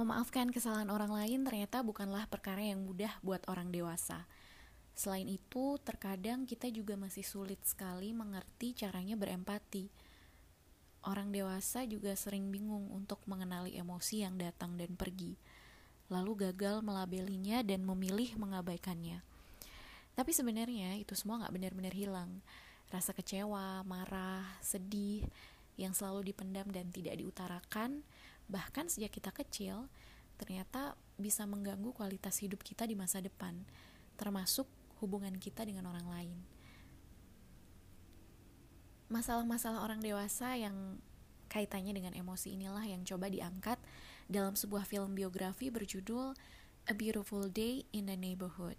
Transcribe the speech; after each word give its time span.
Memaafkan 0.00 0.48
kesalahan 0.48 0.88
orang 0.88 1.12
lain 1.12 1.44
ternyata 1.44 1.84
bukanlah 1.84 2.24
perkara 2.24 2.64
yang 2.64 2.80
mudah 2.88 3.20
buat 3.20 3.44
orang 3.52 3.68
dewasa. 3.68 4.24
Selain 4.96 5.28
itu, 5.28 5.76
terkadang 5.84 6.48
kita 6.48 6.72
juga 6.72 6.96
masih 6.96 7.20
sulit 7.20 7.60
sekali 7.68 8.16
mengerti 8.16 8.72
caranya 8.72 9.12
berempati. 9.20 9.92
Orang 11.04 11.36
dewasa 11.36 11.84
juga 11.84 12.16
sering 12.16 12.48
bingung 12.48 12.88
untuk 12.96 13.20
mengenali 13.28 13.76
emosi 13.76 14.24
yang 14.24 14.40
datang 14.40 14.80
dan 14.80 14.96
pergi, 14.96 15.36
lalu 16.08 16.48
gagal 16.48 16.80
melabelinya 16.80 17.60
dan 17.60 17.84
memilih 17.84 18.40
mengabaikannya. 18.40 19.20
Tapi 20.16 20.32
sebenarnya 20.32 20.96
itu 20.96 21.12
semua 21.12 21.44
nggak 21.44 21.52
benar-benar 21.52 21.92
hilang. 21.92 22.40
Rasa 22.88 23.12
kecewa, 23.12 23.84
marah, 23.84 24.48
sedih 24.64 25.28
yang 25.76 25.92
selalu 25.92 26.32
dipendam 26.32 26.72
dan 26.72 26.88
tidak 26.88 27.20
diutarakan 27.20 28.00
bahkan 28.50 28.90
sejak 28.90 29.14
kita 29.14 29.30
kecil 29.30 29.86
ternyata 30.36 30.98
bisa 31.14 31.46
mengganggu 31.46 31.94
kualitas 31.94 32.42
hidup 32.42 32.66
kita 32.66 32.84
di 32.84 32.98
masa 32.98 33.22
depan 33.22 33.62
termasuk 34.18 34.66
hubungan 34.98 35.38
kita 35.38 35.62
dengan 35.62 35.86
orang 35.86 36.06
lain 36.10 36.38
masalah-masalah 39.08 39.86
orang 39.86 40.02
dewasa 40.02 40.58
yang 40.58 40.98
kaitannya 41.50 41.94
dengan 41.94 42.14
emosi 42.14 42.58
inilah 42.58 42.82
yang 42.86 43.06
coba 43.06 43.30
diangkat 43.30 43.78
dalam 44.30 44.54
sebuah 44.54 44.86
film 44.86 45.14
biografi 45.14 45.70
berjudul 45.70 46.34
A 46.90 46.94
Beautiful 46.94 47.50
Day 47.50 47.86
in 47.94 48.06
the 48.10 48.18
Neighborhood 48.18 48.78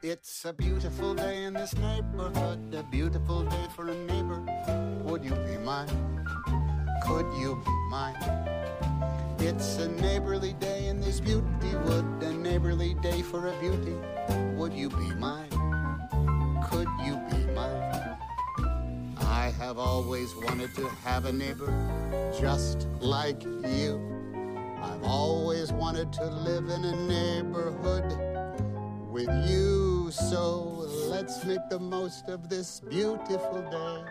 It's 0.00 0.48
a 0.48 0.52
beautiful 0.56 1.12
day 1.12 1.44
in 1.44 1.52
this 1.52 1.76
neighborhood, 1.76 2.72
a 2.72 2.82
beautiful 2.88 3.44
day 3.44 3.66
for 3.76 3.84
a 3.84 3.94
neighbor. 4.08 4.40
Would 5.04 5.22
you 5.22 5.36
be 5.44 5.60
mine? 5.60 6.19
Could 7.02 7.32
you 7.34 7.56
be 7.64 7.70
mine? 7.88 8.16
It's 9.38 9.78
a 9.78 9.88
neighborly 9.88 10.52
day 10.54 10.86
in 10.86 11.00
this 11.00 11.20
beauty 11.20 11.74
wood, 11.84 12.04
a 12.22 12.32
neighborly 12.32 12.94
day 12.94 13.22
for 13.22 13.48
a 13.48 13.60
beauty. 13.60 13.96
Would 14.56 14.72
you 14.74 14.90
be 14.90 15.14
mine? 15.14 15.48
Could 16.70 16.88
you 17.04 17.16
be 17.30 17.52
mine? 17.54 18.16
I 19.18 19.52
have 19.58 19.78
always 19.78 20.34
wanted 20.34 20.74
to 20.76 20.88
have 21.04 21.24
a 21.24 21.32
neighbor 21.32 21.72
just 22.38 22.86
like 23.00 23.42
you. 23.42 23.98
I've 24.82 25.02
always 25.02 25.72
wanted 25.72 26.12
to 26.14 26.24
live 26.24 26.68
in 26.68 26.84
a 26.84 26.96
neighborhood 27.06 28.04
with 29.10 29.30
you. 29.48 30.10
So 30.10 30.86
let's 31.08 31.44
make 31.44 31.66
the 31.70 31.78
most 31.78 32.28
of 32.28 32.48
this 32.48 32.80
beautiful 32.80 33.62
day. 33.70 34.10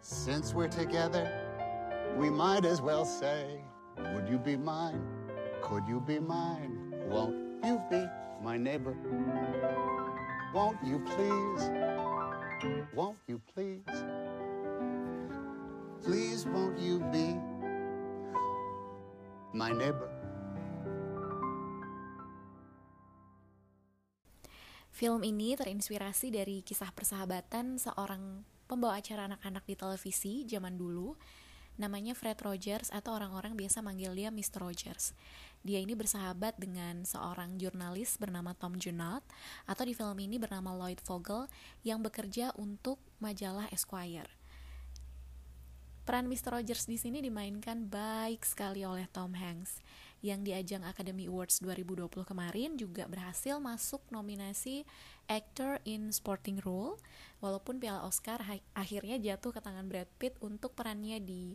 Since 0.00 0.54
we're 0.54 0.68
together, 0.68 1.45
we 2.16 2.30
might 2.30 2.64
as 2.64 2.80
well 2.80 3.04
say, 3.04 3.60
Would 4.14 4.28
you 4.28 4.38
be 4.38 4.56
mine? 4.56 5.04
Could 5.60 5.84
you 5.86 6.00
be 6.00 6.18
mine? 6.18 6.96
Won't 7.08 7.36
you 7.64 7.80
be 7.90 8.04
my 8.42 8.56
neighbor? 8.56 8.96
Won't 10.54 10.80
you 10.80 11.04
please? 11.04 11.62
Won't 12.96 13.20
you 13.28 13.40
please? 13.52 13.84
Please, 16.00 16.46
won't 16.48 16.78
you 16.80 17.04
be 17.12 17.36
my 19.52 19.72
neighbor? 19.76 20.08
Film 24.96 25.20
ini 25.28 25.52
terinspirasi 25.52 26.32
dari 26.32 26.64
kisah 26.64 26.88
persahabatan 26.96 27.76
seorang 27.76 28.48
pembawa 28.64 28.96
acara 28.96 29.28
anak-anak 29.28 29.68
di 29.68 29.76
televisi 29.76 30.48
zaman 30.48 30.80
dulu. 30.80 31.12
Namanya 31.76 32.16
Fred 32.16 32.40
Rogers 32.40 32.88
atau 32.88 33.12
orang-orang 33.12 33.52
biasa 33.52 33.84
manggil 33.84 34.16
dia 34.16 34.32
Mr. 34.32 34.64
Rogers. 34.64 35.12
Dia 35.60 35.84
ini 35.84 35.92
bersahabat 35.92 36.56
dengan 36.56 37.04
seorang 37.04 37.60
jurnalis 37.60 38.16
bernama 38.16 38.56
Tom 38.56 38.80
Junod 38.80 39.20
atau 39.68 39.84
di 39.84 39.92
film 39.92 40.16
ini 40.16 40.40
bernama 40.40 40.72
Lloyd 40.72 41.04
Vogel 41.04 41.48
yang 41.84 42.00
bekerja 42.00 42.56
untuk 42.56 42.96
majalah 43.20 43.68
Esquire. 43.68 44.28
Peran 46.06 46.30
Mr. 46.30 46.54
Rogers 46.54 46.86
di 46.86 46.96
sini 46.96 47.18
dimainkan 47.18 47.90
baik 47.90 48.46
sekali 48.46 48.86
oleh 48.86 49.10
Tom 49.10 49.34
Hanks 49.34 49.82
yang 50.26 50.42
di 50.42 50.50
ajang 50.50 50.82
Academy 50.82 51.30
Awards 51.30 51.62
2020 51.62 52.26
kemarin 52.26 52.74
juga 52.74 53.06
berhasil 53.06 53.62
masuk 53.62 54.02
nominasi 54.10 54.82
Actor 55.30 55.78
in 55.86 56.10
Sporting 56.10 56.58
Role 56.66 56.98
walaupun 57.38 57.78
Piala 57.78 58.02
Oscar 58.02 58.42
akhirnya 58.74 59.22
jatuh 59.22 59.54
ke 59.54 59.62
tangan 59.62 59.86
Brad 59.86 60.10
Pitt 60.18 60.34
untuk 60.42 60.74
perannya 60.74 61.22
di 61.22 61.54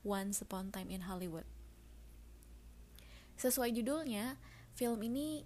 Once 0.00 0.40
Upon 0.40 0.72
Time 0.72 0.88
in 0.88 1.04
Hollywood. 1.04 1.44
Sesuai 3.36 3.76
judulnya, 3.76 4.40
film 4.72 5.04
ini 5.04 5.44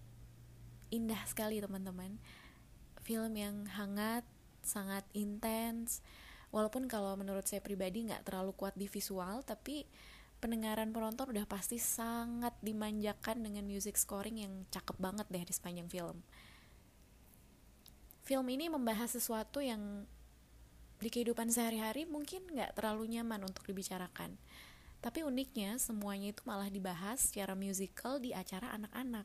indah 0.95 1.27
sekali 1.27 1.59
teman-teman. 1.59 2.23
Film 3.03 3.35
yang 3.35 3.67
hangat, 3.67 4.23
sangat 4.63 5.03
intens, 5.11 5.99
walaupun 6.55 6.87
kalau 6.87 7.15
menurut 7.19 7.47
saya 7.47 7.63
pribadi 7.63 8.07
nggak 8.07 8.27
terlalu 8.27 8.55
kuat 8.55 8.75
di 8.75 8.91
visual 8.91 9.43
tapi 9.47 9.87
pendengaran 10.41 10.91
penonton 10.91 11.29
udah 11.31 11.45
pasti 11.45 11.77
sangat 11.77 12.57
dimanjakan 12.65 13.45
dengan 13.45 13.69
music 13.69 14.01
scoring 14.01 14.41
yang 14.41 14.53
cakep 14.73 14.97
banget 14.97 15.29
deh 15.29 15.45
di 15.45 15.53
sepanjang 15.53 15.89
film. 15.93 16.19
Film 18.25 18.47
ini 18.49 18.73
membahas 18.73 19.13
sesuatu 19.13 19.61
yang 19.61 20.09
di 21.01 21.09
kehidupan 21.09 21.49
sehari-hari 21.53 22.09
mungkin 22.09 22.45
nggak 22.49 22.77
terlalu 22.77 23.21
nyaman 23.21 23.45
untuk 23.45 23.69
dibicarakan. 23.69 24.37
Tapi 25.01 25.25
uniknya 25.25 25.81
semuanya 25.81 26.33
itu 26.33 26.45
malah 26.45 26.69
dibahas 26.69 27.33
secara 27.33 27.57
musical 27.57 28.21
di 28.21 28.37
acara 28.37 28.73
anak-anak. 28.77 29.25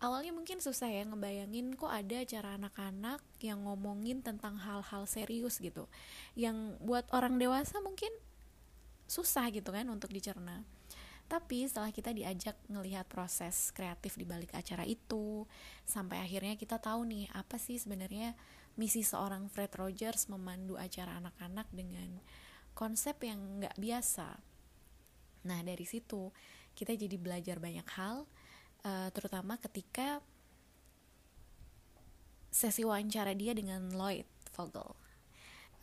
Awalnya 0.00 0.32
mungkin 0.32 0.64
susah 0.64 0.88
ya 0.88 1.04
ngebayangin 1.04 1.76
kok 1.76 1.92
ada 1.92 2.24
acara 2.24 2.56
anak-anak 2.56 3.20
yang 3.44 3.68
ngomongin 3.68 4.24
tentang 4.24 4.56
hal-hal 4.56 5.04
serius 5.04 5.60
gitu. 5.60 5.88
Yang 6.36 6.76
buat 6.80 7.04
orang 7.12 7.36
dewasa 7.36 7.80
mungkin 7.84 8.08
susah 9.10 9.50
gitu 9.50 9.74
kan 9.74 9.90
untuk 9.90 10.14
dicerna 10.14 10.62
tapi 11.26 11.66
setelah 11.66 11.90
kita 11.90 12.14
diajak 12.14 12.58
ngelihat 12.70 13.06
proses 13.10 13.74
kreatif 13.74 14.14
di 14.18 14.26
balik 14.26 14.54
acara 14.54 14.86
itu 14.86 15.46
sampai 15.86 16.22
akhirnya 16.22 16.54
kita 16.54 16.78
tahu 16.78 17.06
nih 17.06 17.26
apa 17.34 17.58
sih 17.58 17.78
sebenarnya 17.78 18.38
misi 18.78 19.02
seorang 19.02 19.50
Fred 19.50 19.74
Rogers 19.74 20.30
memandu 20.30 20.78
acara 20.78 21.18
anak-anak 21.18 21.66
dengan 21.74 22.22
konsep 22.74 23.18
yang 23.26 23.62
nggak 23.62 23.74
biasa 23.78 24.38
nah 25.46 25.58
dari 25.66 25.86
situ 25.86 26.30
kita 26.78 26.94
jadi 26.94 27.18
belajar 27.18 27.58
banyak 27.58 27.86
hal 27.98 28.26
uh, 28.86 29.08
terutama 29.10 29.58
ketika 29.58 30.22
sesi 32.50 32.82
wawancara 32.82 33.32
dia 33.32 33.54
dengan 33.54 33.94
Lloyd 33.94 34.26
Vogel. 34.58 34.90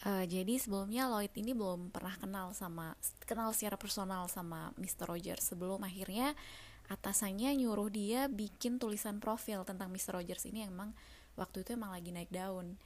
Uh, 0.06 0.30
jadi 0.30 0.62
sebelumnya 0.62 1.10
Lloyd 1.10 1.34
ini 1.34 1.58
belum 1.58 1.90
pernah 1.90 2.14
kenal 2.22 2.54
sama 2.54 2.94
kenal 3.26 3.50
secara 3.50 3.82
personal 3.82 4.30
sama 4.30 4.70
Mr. 4.78 5.10
Rogers 5.10 5.50
sebelum 5.50 5.82
akhirnya 5.82 6.38
atasannya 6.86 7.58
nyuruh 7.58 7.90
dia 7.90 8.30
bikin 8.30 8.78
tulisan 8.78 9.18
profil 9.18 9.66
tentang 9.66 9.90
Mr. 9.90 10.22
Rogers 10.22 10.46
ini 10.46 10.62
yang 10.64 10.72
emang 10.78 10.94
waktu 11.34 11.66
itu 11.66 11.74
emang 11.74 11.98
lagi 11.98 12.14
naik 12.14 12.30
daun. 12.30 12.78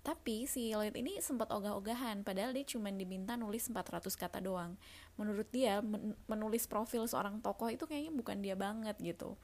Tapi 0.00 0.48
si 0.48 0.72
Lloyd 0.72 0.96
ini 0.96 1.20
sempat 1.20 1.52
ogah-ogahan 1.52 2.24
padahal 2.24 2.56
dia 2.56 2.64
cuma 2.64 2.88
diminta 2.88 3.36
nulis 3.36 3.68
400 3.68 4.08
kata 4.16 4.40
doang. 4.40 4.80
Menurut 5.20 5.52
dia 5.52 5.84
men 5.84 6.16
menulis 6.24 6.64
profil 6.64 7.04
seorang 7.04 7.44
tokoh 7.44 7.68
itu 7.68 7.84
kayaknya 7.84 8.12
bukan 8.16 8.40
dia 8.40 8.56
banget 8.56 8.96
gitu. 9.04 9.36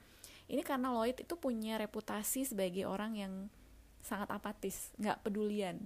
Ini 0.49 0.65
karena 0.65 0.89
Lloyd 0.89 1.21
itu 1.21 1.37
punya 1.37 1.77
reputasi 1.77 2.49
sebagai 2.49 2.89
orang 2.89 3.13
yang 3.13 3.33
sangat 4.01 4.33
apatis, 4.33 4.89
nggak 4.97 5.21
pedulian. 5.21 5.85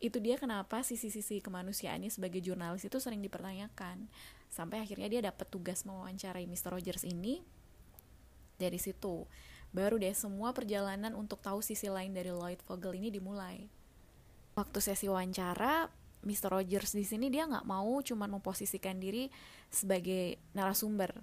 Itu 0.00 0.18
dia 0.18 0.40
kenapa 0.40 0.80
sisi-sisi 0.80 1.44
kemanusiaannya 1.44 2.08
sebagai 2.08 2.40
jurnalis 2.40 2.88
itu 2.88 2.96
sering 2.96 3.20
dipertanyakan. 3.20 4.08
Sampai 4.48 4.80
akhirnya 4.80 5.12
dia 5.12 5.20
dapat 5.28 5.46
tugas 5.52 5.84
mewawancarai 5.84 6.48
Mr. 6.48 6.72
Rogers 6.72 7.04
ini. 7.04 7.44
Dari 8.56 8.76
situ, 8.76 9.28
baru 9.70 10.00
deh 10.00 10.12
semua 10.16 10.50
perjalanan 10.50 11.14
untuk 11.14 11.38
tahu 11.38 11.62
sisi 11.62 11.86
lain 11.86 12.10
dari 12.10 12.34
Lloyd 12.34 12.58
Vogel 12.66 12.98
ini 12.98 13.14
dimulai 13.14 13.70
waktu 14.58 14.78
sesi 14.82 15.06
wawancara 15.06 15.86
Mr. 16.26 16.52
Rogers 16.52 16.92
di 16.92 17.06
sini 17.06 17.30
dia 17.32 17.46
nggak 17.46 17.64
mau 17.64 18.02
cuma 18.02 18.26
memposisikan 18.26 18.98
diri 18.98 19.30
sebagai 19.70 20.36
narasumber 20.52 21.14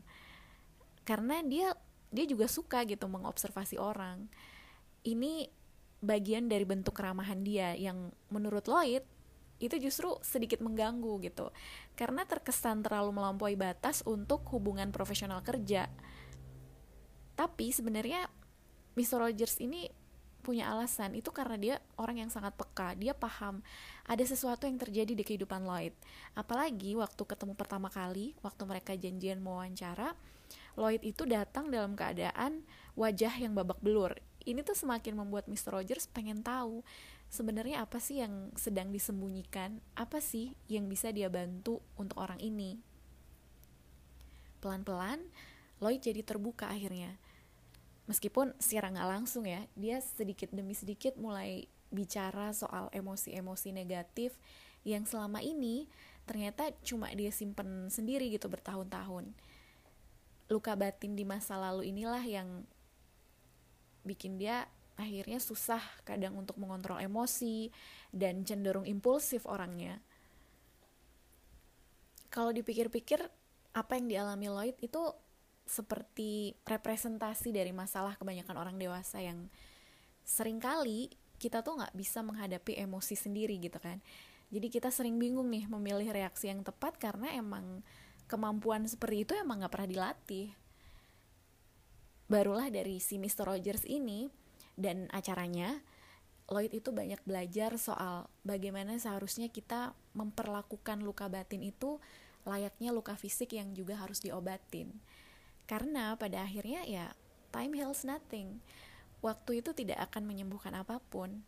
karena 1.04 1.44
dia 1.44 1.76
dia 2.10 2.26
juga 2.26 2.48
suka 2.48 2.88
gitu 2.88 3.06
mengobservasi 3.12 3.78
orang 3.78 4.26
ini 5.04 5.52
bagian 6.04 6.46
dari 6.46 6.64
bentuk 6.64 6.94
keramahan 6.94 7.42
dia 7.42 7.74
yang 7.74 8.14
menurut 8.30 8.70
Lloyd 8.70 9.02
itu 9.58 9.76
justru 9.82 10.14
sedikit 10.22 10.62
mengganggu 10.62 11.18
gitu. 11.26 11.50
Karena 11.98 12.24
terkesan 12.30 12.86
terlalu 12.86 13.18
melampaui 13.18 13.58
batas 13.58 14.06
untuk 14.06 14.46
hubungan 14.54 14.94
profesional 14.94 15.42
kerja. 15.42 15.90
Tapi 17.34 17.74
sebenarnya 17.74 18.30
Mr. 18.94 19.18
Rogers 19.18 19.58
ini 19.58 19.90
punya 20.46 20.70
alasan. 20.70 21.18
Itu 21.18 21.34
karena 21.34 21.58
dia 21.58 21.76
orang 21.98 22.22
yang 22.24 22.32
sangat 22.32 22.54
peka. 22.54 22.94
Dia 22.94 23.18
paham 23.18 23.66
ada 24.06 24.22
sesuatu 24.22 24.70
yang 24.70 24.78
terjadi 24.78 25.18
di 25.18 25.26
kehidupan 25.26 25.66
Lloyd. 25.66 25.98
Apalagi 26.38 26.94
waktu 26.94 27.20
ketemu 27.26 27.58
pertama 27.58 27.90
kali 27.90 28.38
waktu 28.46 28.64
mereka 28.70 28.94
janjian 28.94 29.42
mau 29.42 29.60
wawancara 29.60 30.14
Lloyd 30.78 31.02
itu 31.02 31.26
datang 31.26 31.74
dalam 31.74 31.98
keadaan 31.98 32.62
wajah 32.94 33.34
yang 33.42 33.58
babak 33.58 33.82
belur 33.82 34.14
ini 34.48 34.64
tuh 34.64 34.80
semakin 34.80 35.20
membuat 35.20 35.52
Mr. 35.52 35.76
Rogers 35.76 36.08
pengen 36.08 36.40
tahu 36.40 36.80
sebenarnya 37.28 37.84
apa 37.84 38.00
sih 38.00 38.24
yang 38.24 38.56
sedang 38.56 38.96
disembunyikan? 38.96 39.84
Apa 40.00 40.24
sih 40.24 40.56
yang 40.72 40.88
bisa 40.88 41.12
dia 41.12 41.28
bantu 41.28 41.84
untuk 42.00 42.16
orang 42.24 42.40
ini? 42.40 42.80
Pelan-pelan 44.64 45.20
Lloyd 45.84 46.02
jadi 46.02 46.24
terbuka 46.24 46.72
akhirnya. 46.72 47.20
Meskipun 48.08 48.56
secara 48.58 48.88
nggak 48.90 49.10
langsung 49.20 49.44
ya 49.44 49.68
dia 49.76 50.00
sedikit 50.00 50.50
demi 50.56 50.72
sedikit 50.72 51.20
mulai 51.20 51.68
bicara 51.92 52.56
soal 52.56 52.88
emosi-emosi 52.96 53.76
negatif 53.76 54.36
yang 54.88 55.04
selama 55.04 55.44
ini 55.44 55.92
ternyata 56.24 56.72
cuma 56.84 57.12
dia 57.12 57.32
simpen 57.36 57.92
sendiri 57.92 58.32
gitu 58.32 58.48
bertahun-tahun. 58.48 59.36
Luka 60.48 60.74
batin 60.80 61.20
di 61.20 61.28
masa 61.28 61.60
lalu 61.60 61.92
inilah 61.92 62.24
yang 62.24 62.64
bikin 64.08 64.40
dia 64.40 64.64
akhirnya 64.98 65.38
susah 65.38 65.84
kadang 66.02 66.34
untuk 66.40 66.58
mengontrol 66.58 66.98
emosi 66.98 67.70
dan 68.10 68.42
cenderung 68.48 68.88
impulsif 68.88 69.46
orangnya. 69.46 70.02
Kalau 72.34 72.50
dipikir-pikir 72.50 73.22
apa 73.78 73.92
yang 74.00 74.10
dialami 74.10 74.50
Lloyd 74.50 74.78
itu 74.82 75.14
seperti 75.68 76.56
representasi 76.64 77.52
dari 77.54 77.76
masalah 77.76 78.16
kebanyakan 78.16 78.56
orang 78.58 78.76
dewasa 78.80 79.20
yang 79.22 79.52
sering 80.24 80.58
kali 80.58 81.12
kita 81.38 81.62
tuh 81.62 81.78
nggak 81.78 81.94
bisa 81.94 82.26
menghadapi 82.26 82.82
emosi 82.82 83.14
sendiri 83.14 83.62
gitu 83.62 83.78
kan. 83.78 84.02
Jadi 84.50 84.68
kita 84.72 84.90
sering 84.90 85.20
bingung 85.22 85.52
nih 85.52 85.68
memilih 85.70 86.10
reaksi 86.10 86.50
yang 86.50 86.66
tepat 86.66 86.98
karena 86.98 87.36
emang 87.36 87.84
kemampuan 88.26 88.88
seperti 88.88 89.28
itu 89.28 89.34
emang 89.38 89.62
nggak 89.62 89.74
pernah 89.76 89.90
dilatih. 89.92 90.48
Barulah 92.28 92.68
dari 92.68 93.00
si 93.00 93.16
Mr. 93.16 93.48
Rogers 93.48 93.88
ini 93.88 94.28
dan 94.76 95.08
acaranya 95.16 95.80
Lloyd 96.48 96.72
itu 96.72 96.96
banyak 96.96 97.20
belajar 97.28 97.76
soal 97.76 98.32
bagaimana 98.48 98.96
seharusnya 98.96 99.52
kita 99.52 99.92
memperlakukan 100.16 101.04
luka 101.04 101.28
batin 101.28 101.60
itu 101.60 102.00
layaknya 102.48 102.96
luka 102.96 103.20
fisik 103.20 103.52
yang 103.52 103.76
juga 103.76 104.00
harus 104.00 104.24
diobatin. 104.24 104.96
Karena 105.68 106.16
pada 106.16 106.48
akhirnya 106.48 106.88
ya 106.88 107.12
time 107.52 107.76
heals 107.76 108.08
nothing. 108.08 108.64
Waktu 109.20 109.60
itu 109.60 109.76
tidak 109.76 110.08
akan 110.08 110.24
menyembuhkan 110.24 110.72
apa 110.72 111.04
pun. 111.12 111.44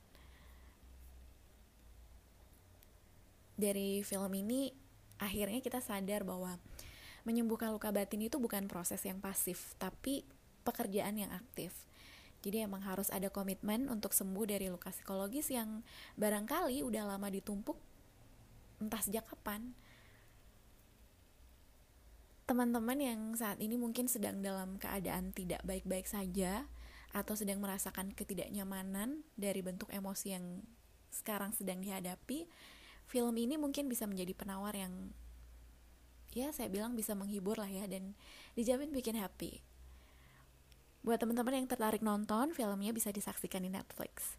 Dari 3.55 4.03
film 4.03 4.31
ini 4.35 4.75
akhirnya 5.15 5.63
kita 5.63 5.79
sadar 5.79 6.27
bahwa 6.27 6.59
menyembuhkan 7.23 7.71
luka 7.71 7.91
batin 7.91 8.27
itu 8.27 8.35
bukan 8.35 8.67
proses 8.67 8.99
yang 9.07 9.23
pasif, 9.23 9.75
tapi 9.79 10.27
pekerjaan 10.63 11.15
yang 11.19 11.31
aktif 11.31 11.89
jadi 12.39 12.63
emang 12.63 12.79
harus 12.87 13.11
ada 13.11 13.27
komitmen 13.27 13.91
untuk 13.91 14.15
sembuh 14.15 14.47
dari 14.47 14.71
luka 14.71 14.95
psikologis 14.95 15.51
yang 15.51 15.83
barangkali 16.15 16.79
udah 16.87 17.03
lama 17.03 17.27
ditumpuk 17.27 17.75
entah 18.79 19.03
sejak 19.03 19.27
kapan. 19.27 19.75
Teman-teman 22.47 22.97
yang 22.97 23.21
saat 23.35 23.59
ini 23.59 23.75
mungkin 23.75 24.07
sedang 24.07 24.39
dalam 24.39 24.79
keadaan 24.79 25.35
tidak 25.35 25.61
baik-baik 25.67 26.07
saja 26.07 26.65
atau 27.11 27.35
sedang 27.35 27.59
merasakan 27.59 28.15
ketidaknyamanan 28.15 29.21
dari 29.35 29.59
bentuk 29.59 29.91
emosi 29.91 30.39
yang 30.39 30.63
sekarang 31.11 31.51
sedang 31.53 31.83
dihadapi, 31.83 32.47
film 33.05 33.35
ini 33.35 33.59
mungkin 33.59 33.91
bisa 33.91 34.07
menjadi 34.07 34.33
penawar 34.33 34.73
yang 34.73 35.11
ya 36.33 36.53
saya 36.53 36.69
bilang 36.69 36.93
bisa 36.93 37.17
menghibur 37.17 37.57
lah 37.57 37.69
ya 37.69 37.85
dan 37.85 38.15
dijamin 38.55 38.95
bikin 38.95 39.19
happy. 39.19 39.61
Buat 40.99 41.23
teman-teman 41.23 41.63
yang 41.63 41.67
tertarik 41.67 42.03
nonton, 42.03 42.51
filmnya 42.51 42.91
bisa 42.91 43.09
disaksikan 43.15 43.63
di 43.63 43.71
Netflix. 43.71 44.35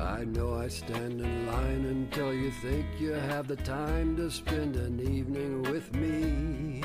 I 0.00 0.24
know 0.24 0.56
I 0.56 0.72
stand 0.72 1.20
in 1.20 1.46
line 1.46 1.84
until 1.84 2.32
you 2.32 2.50
think 2.64 2.86
you 2.98 3.12
have 3.12 3.44
the 3.44 3.60
time 3.60 4.16
to 4.16 4.30
spend 4.30 4.76
an 4.76 4.96
evening 5.00 5.62
with 5.68 5.92
me. 5.92 6.80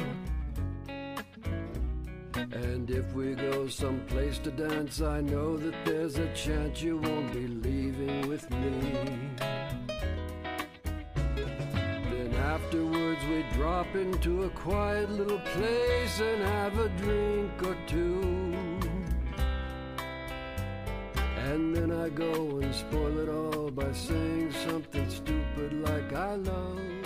And 2.63 2.91
if 2.91 3.13
we 3.13 3.35
go 3.35 3.67
someplace 3.67 4.37
to 4.39 4.51
dance, 4.51 5.01
I 5.01 5.21
know 5.21 5.55
that 5.55 5.75
there's 5.85 6.17
a 6.17 6.27
chance 6.33 6.81
you 6.81 6.97
won't 6.97 7.31
be 7.31 7.47
leaving 7.47 8.27
with 8.27 8.49
me. 8.51 8.91
Then 12.11 12.33
afterwards 12.35 13.21
we 13.29 13.45
drop 13.53 13.95
into 13.95 14.43
a 14.43 14.49
quiet 14.49 15.09
little 15.09 15.39
place 15.39 16.19
and 16.19 16.41
have 16.43 16.77
a 16.79 16.89
drink 16.89 17.63
or 17.63 17.77
two. 17.87 18.53
And 21.47 21.73
then 21.73 21.91
I 21.91 22.09
go 22.09 22.59
and 22.59 22.75
spoil 22.75 23.19
it 23.19 23.29
all 23.29 23.71
by 23.71 23.91
saying 23.93 24.51
something 24.65 25.09
stupid 25.09 25.73
like 25.81 26.11
I 26.13 26.35
love 26.35 26.99